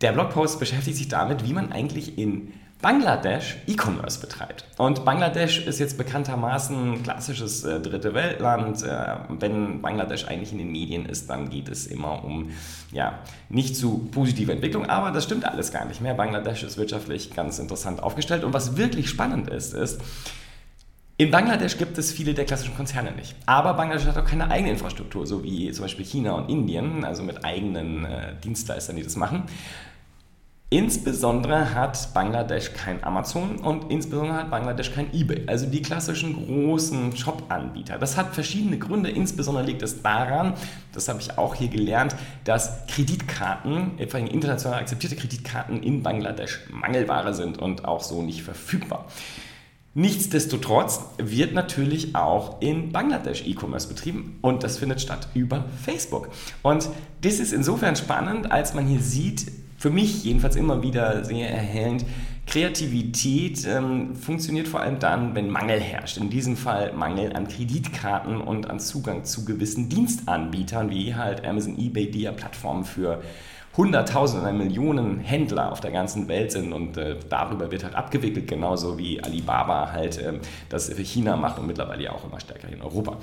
der 0.00 0.12
Blogpost 0.12 0.60
beschäftigt 0.60 0.96
sich 0.96 1.08
damit, 1.08 1.44
wie 1.44 1.52
man 1.52 1.72
eigentlich 1.72 2.18
in 2.18 2.52
Bangladesch 2.80 3.56
E-Commerce 3.66 4.20
betreibt. 4.20 4.64
Und 4.76 5.04
Bangladesch 5.04 5.66
ist 5.66 5.80
jetzt 5.80 5.98
bekanntermaßen 5.98 6.92
ein 6.92 7.02
klassisches 7.02 7.64
äh, 7.64 7.80
dritte 7.80 8.14
Weltland. 8.14 8.84
Äh, 8.84 9.16
wenn 9.40 9.82
Bangladesch 9.82 10.26
eigentlich 10.26 10.52
in 10.52 10.58
den 10.58 10.70
Medien 10.70 11.06
ist, 11.06 11.28
dann 11.28 11.50
geht 11.50 11.68
es 11.68 11.88
immer 11.88 12.22
um 12.24 12.50
ja, 12.92 13.18
nicht 13.48 13.74
zu 13.74 14.08
positive 14.12 14.52
Entwicklung, 14.52 14.86
aber 14.86 15.10
das 15.10 15.24
stimmt 15.24 15.44
alles 15.44 15.72
gar 15.72 15.86
nicht 15.86 16.00
mehr. 16.00 16.14
Bangladesch 16.14 16.62
ist 16.62 16.78
wirtschaftlich 16.78 17.34
ganz 17.34 17.58
interessant 17.58 18.00
aufgestellt 18.00 18.44
und 18.44 18.52
was 18.52 18.76
wirklich 18.76 19.08
spannend 19.08 19.50
ist, 19.50 19.74
ist, 19.74 20.00
in 21.20 21.32
Bangladesch 21.32 21.78
gibt 21.78 21.98
es 21.98 22.12
viele 22.12 22.32
der 22.32 22.44
klassischen 22.44 22.76
Konzerne 22.76 23.10
nicht. 23.10 23.34
Aber 23.44 23.74
Bangladesch 23.74 24.06
hat 24.06 24.16
auch 24.16 24.24
keine 24.24 24.52
eigene 24.52 24.70
Infrastruktur, 24.70 25.26
so 25.26 25.42
wie 25.42 25.72
zum 25.72 25.84
Beispiel 25.84 26.04
China 26.04 26.34
und 26.34 26.48
Indien, 26.48 27.04
also 27.04 27.24
mit 27.24 27.44
eigenen 27.44 28.04
äh, 28.04 28.36
Dienstleistern, 28.44 28.94
die 28.94 29.02
das 29.02 29.16
machen. 29.16 29.42
Insbesondere 30.70 31.74
hat 31.74 32.12
Bangladesch 32.12 32.74
kein 32.74 33.02
Amazon 33.02 33.56
und 33.56 33.90
insbesondere 33.90 34.36
hat 34.36 34.50
Bangladesch 34.50 34.92
kein 34.92 35.14
eBay, 35.14 35.44
also 35.46 35.64
die 35.64 35.80
klassischen 35.80 36.34
großen 36.44 37.16
Shop-Anbieter. 37.16 37.98
Das 37.98 38.18
hat 38.18 38.34
verschiedene 38.34 38.78
Gründe. 38.78 39.08
Insbesondere 39.08 39.64
liegt 39.64 39.80
es 39.80 40.02
daran, 40.02 40.52
das 40.92 41.08
habe 41.08 41.20
ich 41.22 41.38
auch 41.38 41.54
hier 41.54 41.68
gelernt, 41.68 42.14
dass 42.44 42.86
Kreditkarten, 42.86 43.92
vor 44.08 44.20
allem 44.20 44.28
international 44.28 44.78
akzeptierte 44.80 45.16
Kreditkarten 45.16 45.82
in 45.82 46.02
Bangladesch 46.02 46.60
Mangelware 46.70 47.32
sind 47.32 47.56
und 47.56 47.86
auch 47.86 48.02
so 48.02 48.20
nicht 48.20 48.42
verfügbar. 48.42 49.06
Nichtsdestotrotz 49.94 51.00
wird 51.16 51.54
natürlich 51.54 52.14
auch 52.14 52.60
in 52.60 52.92
Bangladesch 52.92 53.46
E-Commerce 53.46 53.88
betrieben 53.88 54.38
und 54.42 54.64
das 54.64 54.76
findet 54.76 55.00
statt 55.00 55.28
über 55.32 55.64
Facebook. 55.82 56.28
Und 56.60 56.90
das 57.22 57.38
ist 57.38 57.54
insofern 57.54 57.96
spannend, 57.96 58.52
als 58.52 58.74
man 58.74 58.86
hier 58.86 59.00
sieht, 59.00 59.50
für 59.78 59.90
mich 59.90 60.24
jedenfalls 60.24 60.56
immer 60.56 60.82
wieder 60.82 61.24
sehr 61.24 61.50
erhellend. 61.50 62.04
Kreativität 62.46 63.66
ähm, 63.66 64.16
funktioniert 64.16 64.68
vor 64.68 64.80
allem 64.80 64.98
dann, 64.98 65.34
wenn 65.34 65.50
Mangel 65.50 65.80
herrscht. 65.80 66.16
In 66.16 66.30
diesem 66.30 66.56
Fall 66.56 66.92
Mangel 66.94 67.34
an 67.34 67.46
Kreditkarten 67.46 68.40
und 68.40 68.68
an 68.68 68.80
Zugang 68.80 69.24
zu 69.24 69.44
gewissen 69.44 69.88
Dienstanbietern, 69.88 70.90
wie 70.90 71.14
halt 71.14 71.46
Amazon, 71.46 71.78
eBay, 71.78 72.10
die 72.10 72.22
ja 72.22 72.32
Plattformen 72.32 72.84
für 72.84 73.22
Hunderttausende, 73.76 74.52
Millionen 74.52 75.20
Händler 75.20 75.70
auf 75.70 75.80
der 75.80 75.92
ganzen 75.92 76.26
Welt 76.26 76.50
sind 76.50 76.72
und 76.72 76.96
äh, 76.96 77.16
darüber 77.28 77.70
wird 77.70 77.84
halt 77.84 77.94
abgewickelt, 77.94 78.48
genauso 78.48 78.98
wie 78.98 79.22
Alibaba 79.22 79.92
halt 79.92 80.18
äh, 80.18 80.32
das 80.68 80.92
für 80.92 81.02
China 81.02 81.36
macht 81.36 81.60
und 81.60 81.68
mittlerweile 81.68 82.02
ja 82.02 82.12
auch 82.12 82.24
immer 82.24 82.40
stärker 82.40 82.68
in 82.68 82.82
Europa. 82.82 83.18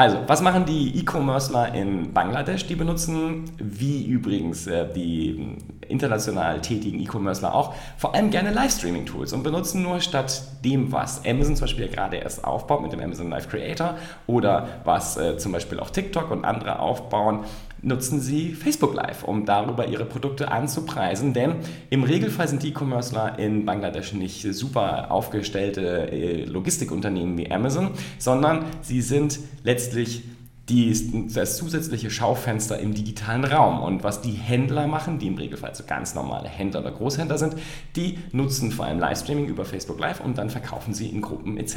Also, 0.00 0.16
was 0.28 0.42
machen 0.42 0.64
die 0.64 0.96
E-Commercer 1.00 1.74
in 1.74 2.12
Bangladesch? 2.12 2.68
Die 2.68 2.76
benutzen, 2.76 3.50
wie 3.58 4.06
übrigens 4.06 4.68
äh, 4.68 4.86
die 4.94 5.56
international 5.88 6.60
tätigen 6.60 7.00
E-Commercer 7.00 7.52
auch, 7.52 7.74
vor 7.96 8.14
allem 8.14 8.30
gerne 8.30 8.52
Livestreaming-Tools 8.52 9.32
und 9.32 9.42
benutzen 9.42 9.82
nur 9.82 9.98
statt 10.00 10.40
dem, 10.64 10.92
was 10.92 11.26
Amazon 11.26 11.56
zum 11.56 11.64
Beispiel 11.64 11.88
gerade 11.88 12.18
erst 12.18 12.44
aufbaut 12.44 12.80
mit 12.82 12.92
dem 12.92 13.00
Amazon 13.00 13.28
Live 13.28 13.48
Creator 13.48 13.96
oder 14.28 14.68
was 14.84 15.16
äh, 15.16 15.36
zum 15.36 15.50
Beispiel 15.50 15.80
auch 15.80 15.90
TikTok 15.90 16.30
und 16.30 16.44
andere 16.44 16.78
aufbauen, 16.78 17.40
nutzen 17.82 18.20
sie 18.20 18.52
Facebook 18.52 18.94
Live, 18.94 19.24
um 19.24 19.44
darüber 19.44 19.86
ihre 19.86 20.04
Produkte 20.04 20.50
anzupreisen. 20.50 21.32
Denn 21.32 21.56
im 21.90 22.02
Regelfall 22.02 22.48
sind 22.48 22.64
E-Commercer 22.64 23.38
in 23.38 23.64
Bangladesch 23.64 24.12
nicht 24.12 24.42
super 24.54 25.10
aufgestellte 25.10 26.10
äh, 26.10 26.44
Logistikunternehmen 26.44 27.36
wie 27.38 27.50
Amazon, 27.50 27.90
sondern 28.18 28.64
sie 28.82 29.02
sind 29.02 29.38
letztlich 29.62 30.22
die, 30.68 31.28
das 31.32 31.56
zusätzliche 31.56 32.10
Schaufenster 32.10 32.78
im 32.78 32.92
digitalen 32.92 33.44
Raum. 33.44 33.82
Und 33.82 34.04
was 34.04 34.20
die 34.20 34.32
Händler 34.32 34.86
machen, 34.86 35.18
die 35.18 35.26
im 35.26 35.36
Regelfall 35.36 35.74
so 35.74 35.84
ganz 35.86 36.14
normale 36.14 36.48
Händler 36.48 36.80
oder 36.80 36.90
Großhändler 36.90 37.38
sind, 37.38 37.56
die 37.96 38.18
nutzen 38.32 38.70
vor 38.70 38.84
allem 38.84 38.98
Livestreaming 38.98 39.46
über 39.46 39.64
Facebook 39.64 39.98
Live 39.98 40.20
und 40.20 40.36
dann 40.36 40.50
verkaufen 40.50 40.92
sie 40.92 41.08
in 41.08 41.22
Gruppen 41.22 41.56
etc. 41.56 41.76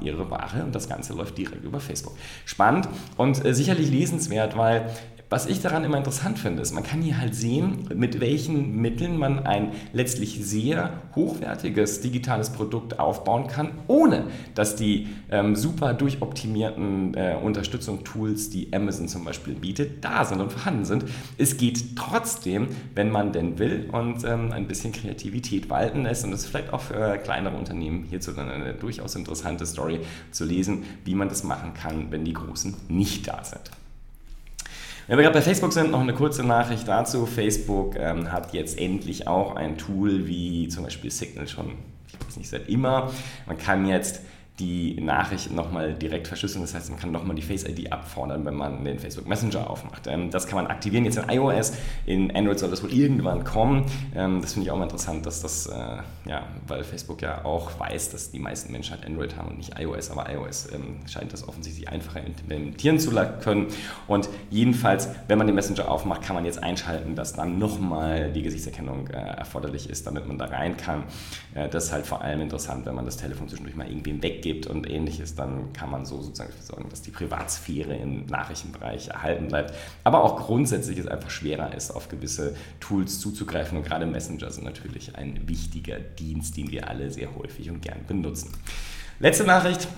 ihre 0.00 0.30
Ware 0.30 0.64
und 0.64 0.74
das 0.74 0.88
Ganze 0.88 1.12
läuft 1.14 1.38
direkt 1.38 1.64
über 1.64 1.80
Facebook. 1.80 2.14
Spannend 2.44 2.88
und 3.16 3.44
äh, 3.44 3.54
sicherlich 3.54 3.90
lesenswert, 3.90 4.56
weil 4.56 4.90
was 5.32 5.46
ich 5.46 5.62
daran 5.62 5.82
immer 5.82 5.96
interessant 5.96 6.38
finde, 6.38 6.60
ist, 6.60 6.72
man 6.72 6.82
kann 6.82 7.00
hier 7.00 7.18
halt 7.18 7.34
sehen, 7.34 7.88
mit 7.94 8.20
welchen 8.20 8.76
Mitteln 8.76 9.16
man 9.16 9.46
ein 9.46 9.72
letztlich 9.94 10.44
sehr 10.44 10.92
hochwertiges 11.16 12.02
digitales 12.02 12.50
Produkt 12.50 12.98
aufbauen 12.98 13.46
kann, 13.46 13.70
ohne 13.86 14.24
dass 14.54 14.76
die 14.76 15.08
ähm, 15.30 15.56
super 15.56 15.94
durchoptimierten 15.94 17.14
äh, 17.14 17.36
Unterstützungstools, 17.42 18.50
die 18.50 18.74
Amazon 18.74 19.08
zum 19.08 19.24
Beispiel 19.24 19.54
bietet, 19.54 20.04
da 20.04 20.26
sind 20.26 20.42
und 20.42 20.52
vorhanden 20.52 20.84
sind. 20.84 21.06
Es 21.38 21.56
geht 21.56 21.96
trotzdem, 21.96 22.68
wenn 22.94 23.10
man 23.10 23.32
denn 23.32 23.58
will 23.58 23.88
und 23.90 24.24
ähm, 24.24 24.52
ein 24.52 24.68
bisschen 24.68 24.92
Kreativität 24.92 25.70
walten 25.70 26.02
lässt. 26.02 26.24
Und 26.24 26.32
das 26.32 26.40
ist 26.40 26.50
vielleicht 26.50 26.74
auch 26.74 26.82
für 26.82 27.16
kleinere 27.16 27.56
Unternehmen 27.56 28.04
hierzu 28.04 28.32
dann 28.32 28.50
eine 28.50 28.74
durchaus 28.74 29.14
interessante 29.14 29.64
Story 29.64 30.00
zu 30.30 30.44
lesen, 30.44 30.82
wie 31.06 31.14
man 31.14 31.30
das 31.30 31.42
machen 31.42 31.72
kann, 31.72 32.10
wenn 32.10 32.26
die 32.26 32.34
Großen 32.34 32.74
nicht 32.88 33.26
da 33.26 33.42
sind. 33.42 33.70
Wenn 35.06 35.18
wir 35.18 35.24
gerade 35.24 35.34
bei 35.34 35.42
Facebook 35.42 35.72
sind, 35.72 35.90
noch 35.90 36.00
eine 36.00 36.14
kurze 36.14 36.44
Nachricht 36.44 36.86
dazu. 36.86 37.26
Facebook 37.26 37.96
ähm, 37.96 38.30
hat 38.30 38.52
jetzt 38.54 38.78
endlich 38.78 39.26
auch 39.26 39.56
ein 39.56 39.76
Tool 39.76 40.26
wie 40.26 40.68
zum 40.68 40.84
Beispiel 40.84 41.10
Signal 41.10 41.48
schon, 41.48 41.72
ich 42.06 42.26
weiß 42.26 42.36
nicht, 42.36 42.48
seit 42.48 42.68
immer. 42.68 43.10
Man 43.46 43.58
kann 43.58 43.86
jetzt 43.86 44.20
die 44.58 45.00
Nachrichten 45.00 45.54
nochmal 45.54 45.94
direkt 45.94 46.28
verschlüsseln. 46.28 46.62
Das 46.62 46.74
heißt, 46.74 46.90
man 46.90 46.98
kann 46.98 47.10
nochmal 47.10 47.34
die 47.34 47.42
Face-ID 47.42 47.90
abfordern, 47.90 48.44
wenn 48.44 48.54
man 48.54 48.84
den 48.84 48.98
Facebook 48.98 49.26
Messenger 49.26 49.68
aufmacht. 49.68 50.06
Ähm, 50.06 50.30
das 50.30 50.46
kann 50.46 50.56
man 50.56 50.66
aktivieren 50.66 51.04
jetzt 51.04 51.16
in 51.16 51.28
iOS. 51.28 51.72
In 52.04 52.34
Android 52.36 52.58
soll 52.58 52.70
das 52.70 52.82
wohl 52.82 52.92
irgendwann 52.92 53.44
kommen. 53.44 53.86
Ähm, 54.14 54.42
das 54.42 54.52
finde 54.52 54.66
ich 54.66 54.70
auch 54.70 54.76
mal 54.76 54.84
interessant, 54.84 55.24
dass 55.24 55.40
das, 55.40 55.66
äh, 55.66 55.72
ja, 56.26 56.46
weil 56.66 56.84
Facebook 56.84 57.22
ja 57.22 57.44
auch 57.44 57.80
weiß, 57.80 58.10
dass 58.10 58.30
die 58.30 58.38
meisten 58.38 58.72
Menschen 58.72 58.94
halt 58.94 59.06
Android 59.06 59.36
haben 59.36 59.48
und 59.48 59.56
nicht 59.56 59.78
iOS, 59.78 60.10
aber 60.10 60.30
iOS 60.30 60.70
ähm, 60.72 60.96
scheint 61.06 61.32
das 61.32 61.48
offensichtlich 61.48 61.88
einfacher 61.88 62.22
implementieren 62.22 62.98
zu 62.98 63.10
können. 63.40 63.68
Und 64.06 64.28
jedenfalls, 64.50 65.08
wenn 65.28 65.38
man 65.38 65.46
den 65.46 65.56
Messenger 65.56 65.90
aufmacht, 65.90 66.22
kann 66.22 66.34
man 66.34 66.44
jetzt 66.44 66.62
einschalten, 66.62 67.14
dass 67.14 67.32
dann 67.32 67.58
nochmal 67.58 68.30
die 68.32 68.42
Gesichtserkennung 68.42 69.08
äh, 69.08 69.16
erforderlich 69.16 69.88
ist, 69.88 70.06
damit 70.06 70.26
man 70.28 70.36
da 70.36 70.44
rein 70.46 70.76
kann. 70.76 71.04
Äh, 71.54 71.68
das 71.70 71.86
ist 71.86 71.92
halt 71.92 72.06
vor 72.06 72.20
allem 72.20 72.42
interessant, 72.42 72.84
wenn 72.84 72.94
man 72.94 73.06
das 73.06 73.16
Telefon 73.16 73.48
zwischendurch 73.48 73.76
mal 73.76 73.88
irgendwie 73.88 74.10
gibt 74.42 74.66
und 74.66 74.90
ähnliches, 74.90 75.34
dann 75.34 75.72
kann 75.72 75.90
man 75.90 76.04
so 76.04 76.20
sozusagen 76.20 76.50
dafür 76.50 76.66
sorgen, 76.66 76.90
dass 76.90 77.00
die 77.02 77.10
Privatsphäre 77.10 77.94
im 77.96 78.26
Nachrichtenbereich 78.26 79.08
erhalten 79.08 79.48
bleibt. 79.48 79.74
Aber 80.04 80.22
auch 80.24 80.36
grundsätzlich 80.36 80.98
es 80.98 81.06
einfach 81.06 81.30
schwerer 81.30 81.74
ist, 81.74 81.90
auf 81.90 82.08
gewisse 82.08 82.54
Tools 82.80 83.20
zuzugreifen 83.20 83.78
und 83.78 83.84
gerade 83.84 84.06
Messenger 84.06 84.50
sind 84.50 84.64
natürlich 84.64 85.16
ein 85.16 85.48
wichtiger 85.48 85.98
Dienst, 85.98 86.56
den 86.56 86.70
wir 86.70 86.88
alle 86.88 87.10
sehr 87.10 87.34
häufig 87.36 87.70
und 87.70 87.80
gern 87.80 88.04
benutzen. 88.06 88.52
Letzte 89.18 89.44
Nachricht. 89.44 89.88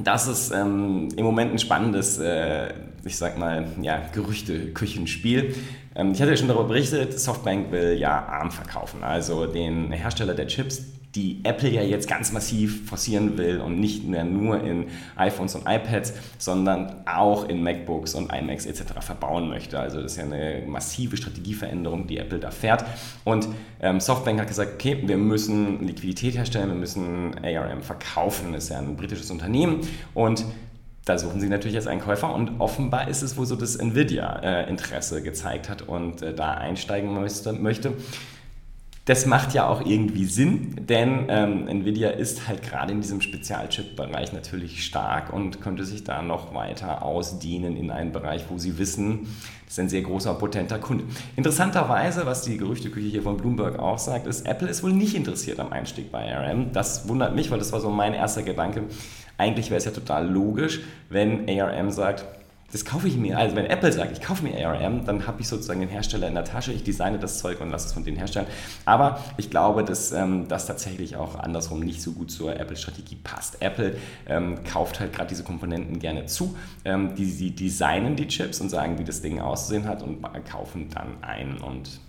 Das 0.00 0.28
ist 0.28 0.52
ähm, 0.52 1.08
im 1.16 1.24
Moment 1.24 1.52
ein 1.52 1.58
spannendes, 1.58 2.18
äh, 2.18 2.72
ich 3.04 3.16
sag 3.16 3.36
mal, 3.36 3.66
ja, 3.82 4.00
Gerüchte-Küchenspiel. 4.12 5.56
Ähm, 5.94 6.12
ich 6.12 6.20
hatte 6.20 6.30
ja 6.30 6.36
schon 6.36 6.48
darüber 6.48 6.68
berichtet, 6.68 7.18
Softbank 7.18 7.70
will 7.70 7.96
ja 7.98 8.26
ARM 8.26 8.50
verkaufen, 8.50 9.02
also 9.02 9.46
den 9.46 9.92
Hersteller 9.92 10.34
der 10.34 10.46
Chips, 10.46 10.82
die 11.14 11.40
Apple 11.42 11.70
ja 11.70 11.82
jetzt 11.82 12.06
ganz 12.06 12.32
massiv 12.32 12.86
forcieren 12.86 13.38
will 13.38 13.60
und 13.60 13.80
nicht 13.80 14.06
mehr 14.06 14.24
nur 14.24 14.62
in 14.62 14.86
iPhones 15.16 15.54
und 15.54 15.62
iPads, 15.66 16.12
sondern 16.36 16.96
auch 17.06 17.48
in 17.48 17.62
MacBooks 17.62 18.14
und 18.14 18.30
iMacs 18.32 18.66
etc. 18.66 18.82
verbauen 19.00 19.48
möchte. 19.48 19.80
Also 19.80 20.02
das 20.02 20.12
ist 20.12 20.18
ja 20.18 20.24
eine 20.24 20.62
massive 20.66 21.16
Strategieveränderung, 21.16 22.06
die 22.06 22.18
Apple 22.18 22.38
da 22.38 22.50
fährt. 22.50 22.84
Und 23.24 23.48
ähm, 23.80 24.00
Softbank 24.00 24.38
hat 24.38 24.48
gesagt, 24.48 24.74
okay, 24.74 25.02
wir 25.04 25.16
müssen 25.16 25.84
Liquidität 25.84 26.36
herstellen, 26.36 26.68
wir 26.68 26.76
müssen 26.76 27.34
ARM 27.42 27.82
verkaufen. 27.82 28.52
Das 28.52 28.64
ist 28.64 28.70
ja 28.70 28.78
ein 28.78 28.94
britisches 28.96 29.30
Unternehmen 29.30 29.80
und 30.14 30.44
da 31.08 31.16
suchen 31.16 31.40
sie 31.40 31.48
natürlich 31.48 31.74
jetzt 31.74 31.88
einen 31.88 32.02
Käufer 32.02 32.34
und 32.34 32.60
offenbar 32.60 33.08
ist 33.08 33.22
es 33.22 33.36
wohl 33.38 33.46
so, 33.46 33.56
dass 33.56 33.76
Nvidia 33.76 34.40
äh, 34.40 34.68
Interesse 34.68 35.22
gezeigt 35.22 35.70
hat 35.70 35.82
und 35.82 36.20
äh, 36.20 36.34
da 36.34 36.52
einsteigen 36.52 37.18
müsste, 37.18 37.54
möchte. 37.54 37.94
Das 39.06 39.24
macht 39.24 39.54
ja 39.54 39.66
auch 39.66 39.86
irgendwie 39.86 40.26
Sinn, 40.26 40.84
denn 40.86 41.24
ähm, 41.30 41.66
Nvidia 41.66 42.10
ist 42.10 42.46
halt 42.46 42.62
gerade 42.62 42.92
in 42.92 43.00
diesem 43.00 43.22
Spezialchip-Bereich 43.22 44.34
natürlich 44.34 44.84
stark 44.84 45.32
und 45.32 45.62
könnte 45.62 45.86
sich 45.86 46.04
da 46.04 46.20
noch 46.20 46.52
weiter 46.52 47.02
ausdehnen 47.02 47.78
in 47.78 47.90
einen 47.90 48.12
Bereich, 48.12 48.44
wo 48.50 48.58
sie 48.58 48.76
wissen, 48.76 49.34
das 49.64 49.74
ist 49.74 49.80
ein 49.80 49.88
sehr 49.88 50.02
großer, 50.02 50.34
potenter 50.34 50.78
Kunde. 50.78 51.04
Interessanterweise, 51.36 52.26
was 52.26 52.42
die 52.42 52.58
Gerüchteküche 52.58 53.08
hier 53.08 53.22
von 53.22 53.38
Bloomberg 53.38 53.78
auch 53.78 53.98
sagt, 53.98 54.26
ist, 54.26 54.46
Apple 54.46 54.68
ist 54.68 54.82
wohl 54.82 54.92
nicht 54.92 55.14
interessiert 55.14 55.58
am 55.58 55.72
Einstieg 55.72 56.12
bei 56.12 56.36
ARM. 56.36 56.72
Das 56.74 57.08
wundert 57.08 57.34
mich, 57.34 57.50
weil 57.50 57.58
das 57.58 57.72
war 57.72 57.80
so 57.80 57.88
mein 57.88 58.12
erster 58.12 58.42
Gedanke. 58.42 58.84
Eigentlich 59.38 59.70
wäre 59.70 59.78
es 59.78 59.84
ja 59.84 59.92
total 59.92 60.28
logisch, 60.28 60.80
wenn 61.08 61.48
ARM 61.48 61.90
sagt, 61.90 62.24
das 62.70 62.84
kaufe 62.84 63.08
ich 63.08 63.16
mir. 63.16 63.38
Also 63.38 63.56
wenn 63.56 63.64
Apple 63.64 63.90
sagt, 63.90 64.12
ich 64.12 64.20
kaufe 64.20 64.44
mir 64.44 64.66
ARM, 64.66 65.06
dann 65.06 65.26
habe 65.26 65.40
ich 65.40 65.48
sozusagen 65.48 65.80
den 65.80 65.88
Hersteller 65.88 66.28
in 66.28 66.34
der 66.34 66.44
Tasche, 66.44 66.72
ich 66.72 66.84
designe 66.84 67.18
das 67.18 67.38
Zeug 67.38 67.62
und 67.62 67.70
lasse 67.70 67.86
es 67.86 67.92
von 67.94 68.04
denen 68.04 68.18
herstellen. 68.18 68.46
Aber 68.84 69.24
ich 69.38 69.48
glaube, 69.48 69.84
dass 69.84 70.12
ähm, 70.12 70.48
das 70.48 70.66
tatsächlich 70.66 71.16
auch 71.16 71.36
andersrum 71.36 71.80
nicht 71.80 72.02
so 72.02 72.12
gut 72.12 72.30
zur 72.30 72.54
Apple-Strategie 72.60 73.16
passt. 73.16 73.62
Apple 73.62 73.96
ähm, 74.26 74.62
kauft 74.64 75.00
halt 75.00 75.14
gerade 75.14 75.30
diese 75.30 75.44
Komponenten 75.44 75.98
gerne 75.98 76.26
zu. 76.26 76.56
Ähm, 76.84 77.14
die, 77.14 77.34
die 77.34 77.54
designen 77.54 78.16
die 78.16 78.28
Chips 78.28 78.60
und 78.60 78.68
sagen, 78.68 78.98
wie 78.98 79.04
das 79.04 79.22
Ding 79.22 79.40
auszusehen 79.40 79.88
hat 79.88 80.02
und 80.02 80.22
kaufen 80.44 80.90
dann 80.90 81.22
ein. 81.22 81.58
Und 81.62 82.00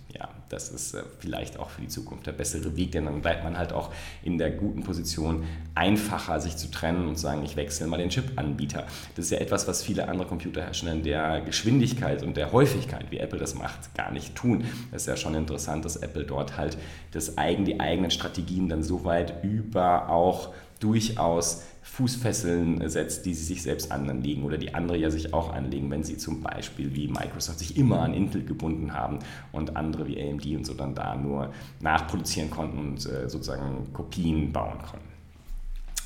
das 0.50 0.68
ist 0.68 0.94
äh, 0.94 1.02
vielleicht 1.20 1.58
auch 1.58 1.70
für 1.70 1.80
die 1.80 1.88
Zukunft 1.88 2.26
der 2.26 2.32
bessere 2.32 2.76
Weg, 2.76 2.92
denn 2.92 3.06
dann 3.06 3.22
bleibt 3.22 3.44
man 3.44 3.56
halt 3.56 3.72
auch 3.72 3.90
in 4.22 4.36
der 4.36 4.50
guten 4.50 4.82
Position, 4.82 5.44
einfacher 5.74 6.40
sich 6.40 6.56
zu 6.56 6.70
trennen 6.70 7.08
und 7.08 7.16
zu 7.16 7.22
sagen, 7.22 7.42
ich 7.44 7.56
wechsle 7.56 7.86
mal 7.86 7.96
den 7.96 8.10
Chip-Anbieter. 8.10 8.84
Das 9.14 9.26
ist 9.26 9.30
ja 9.30 9.38
etwas, 9.38 9.66
was 9.68 9.82
viele 9.82 10.08
andere 10.08 10.26
Computerhersteller 10.26 10.92
in 10.92 11.02
der 11.04 11.40
Geschwindigkeit 11.40 12.22
und 12.22 12.36
der 12.36 12.52
Häufigkeit, 12.52 13.10
wie 13.10 13.18
Apple 13.18 13.38
das 13.38 13.54
macht, 13.54 13.94
gar 13.94 14.10
nicht 14.10 14.34
tun. 14.34 14.64
Es 14.90 15.02
ist 15.02 15.06
ja 15.06 15.16
schon 15.16 15.34
interessant, 15.34 15.84
dass 15.84 15.96
Apple 15.96 16.24
dort 16.24 16.56
halt 16.56 16.76
das 17.12 17.38
eigen, 17.38 17.64
die 17.64 17.78
eigenen 17.78 18.10
Strategien 18.10 18.68
dann 18.68 18.82
so 18.82 19.04
weit 19.04 19.44
über 19.44 20.08
auch 20.08 20.52
durchaus 20.80 21.62
Fußfesseln 21.82 22.88
setzt, 22.88 23.26
die 23.26 23.34
sie 23.34 23.44
sich 23.44 23.62
selbst 23.62 23.90
anlegen 23.90 24.44
oder 24.44 24.58
die 24.58 24.74
andere 24.74 24.96
ja 24.96 25.10
sich 25.10 25.32
auch 25.32 25.52
anlegen, 25.52 25.90
wenn 25.90 26.04
sie 26.04 26.16
zum 26.16 26.42
Beispiel 26.42 26.94
wie 26.94 27.08
Microsoft 27.08 27.58
sich 27.58 27.76
immer 27.76 28.00
an 28.00 28.14
Intel 28.14 28.44
gebunden 28.44 28.92
haben 28.92 29.18
und 29.52 29.76
andere 29.76 30.06
wie 30.06 30.20
AMD 30.20 30.46
und 30.46 30.66
so 30.66 30.74
dann 30.74 30.94
da 30.94 31.14
nur 31.16 31.52
nachproduzieren 31.80 32.50
konnten 32.50 32.78
und 32.78 33.06
äh, 33.06 33.28
sozusagen 33.28 33.92
Kopien 33.92 34.52
bauen 34.52 34.78
konnten. 34.78 35.10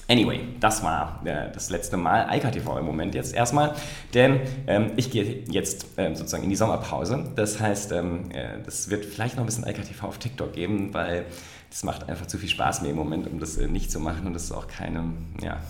Anyway, 0.07 0.41
das 0.61 0.83
war 0.83 1.23
äh, 1.25 1.51
das 1.53 1.71
letzte 1.71 1.97
Mal 1.97 2.29
IKTV 2.37 2.79
im 2.79 2.85
Moment 2.85 3.15
jetzt 3.15 3.35
erstmal, 3.35 3.75
denn 4.13 4.41
ähm, 4.67 4.93
ich 4.97 5.11
gehe 5.11 5.45
jetzt 5.49 5.87
ähm, 5.97 6.15
sozusagen 6.15 6.45
in 6.45 6.51
die 6.51 6.57
Sommerpause. 6.57 7.33
Das 7.37 7.59
heißt, 7.59 7.93
ähm, 7.93 8.31
äh, 8.31 8.59
wird 8.91 9.07
vielleicht 9.07 9.37
noch 9.37 9.45
ein 9.45 9.47
bisschen 9.47 9.67
IKTV 9.67 10.03
auf 10.03 10.19
TikTok 10.19 10.53
geben, 10.53 10.93
weil 10.93 11.25
es 11.71 11.83
macht 11.83 12.09
einfach 12.09 12.27
zu 12.27 12.39
viel 12.39 12.49
Spaß 12.49 12.83
mir 12.83 12.91
im 12.91 12.97
Moment, 12.97 13.27
um 13.27 13.39
das 13.39 13.57
äh, 13.57 13.67
nicht 13.67 13.91
zu 13.91 14.01
machen 14.01 14.27
und 14.27 14.33
das 14.33 14.45
ist 14.45 14.53
auch 14.53 14.69
keine, 14.69 15.13
ja, 15.43 15.61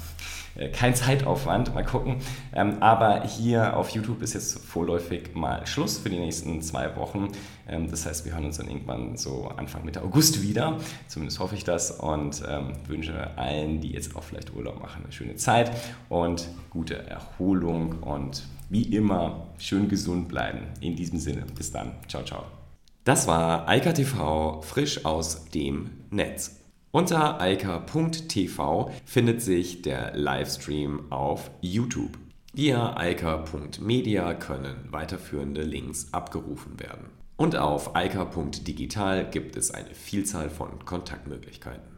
äh, 0.56 0.68
kein 0.68 0.94
Zeitaufwand, 0.94 1.74
mal 1.74 1.84
gucken. 1.84 2.16
Ähm, 2.52 2.76
aber 2.80 3.24
hier 3.24 3.76
auf 3.76 3.90
YouTube 3.90 4.22
ist 4.22 4.34
jetzt 4.34 4.58
vorläufig 4.58 5.34
mal 5.34 5.66
Schluss 5.66 5.98
für 5.98 6.10
die 6.10 6.18
nächsten 6.18 6.62
zwei 6.62 6.94
Wochen. 6.96 7.28
Ähm, 7.68 7.90
das 7.90 8.06
heißt, 8.06 8.24
wir 8.24 8.32
hören 8.32 8.44
uns 8.44 8.58
dann 8.58 8.68
irgendwann 8.68 9.16
so 9.16 9.48
Anfang 9.56 9.84
Mitte 9.84 10.02
August 10.02 10.42
wieder. 10.42 10.78
Zumindest 11.08 11.38
hoffe 11.40 11.54
ich 11.54 11.64
das 11.64 11.90
und 11.90 12.42
ähm, 12.48 12.72
wünsche 12.86 13.36
allen, 13.36 13.80
die 13.80 13.92
jetzt 13.92 14.14
auch 14.16 14.22
vielleicht 14.22 14.54
Urlaub 14.54 14.80
machen, 14.80 15.02
eine 15.04 15.12
schöne 15.12 15.36
Zeit 15.36 15.70
und 16.08 16.48
gute 16.70 17.06
Erholung 17.06 18.02
und 18.02 18.44
wie 18.70 18.82
immer 18.82 19.46
schön 19.58 19.88
gesund 19.88 20.28
bleiben. 20.28 20.60
In 20.80 20.96
diesem 20.96 21.18
Sinne, 21.18 21.44
bis 21.54 21.70
dann. 21.70 21.92
Ciao, 22.08 22.24
ciao. 22.24 22.63
Das 23.04 23.26
war 23.26 23.68
Eika 23.68 23.92
TV 23.92 24.62
frisch 24.62 25.04
aus 25.04 25.44
dem 25.50 25.90
Netz. 26.08 26.62
Unter 26.90 27.38
eika.tv 27.38 28.90
findet 29.04 29.42
sich 29.42 29.82
der 29.82 30.16
Livestream 30.16 31.12
auf 31.12 31.50
YouTube. 31.60 32.16
Via 32.54 32.94
alka.media 32.94 34.32
können 34.32 34.88
weiterführende 34.90 35.64
Links 35.64 36.14
abgerufen 36.14 36.80
werden. 36.80 37.10
Und 37.36 37.56
auf 37.56 37.94
alka.digital 37.94 39.28
gibt 39.28 39.56
es 39.56 39.70
eine 39.70 39.92
Vielzahl 39.92 40.48
von 40.48 40.82
Kontaktmöglichkeiten. 40.86 41.93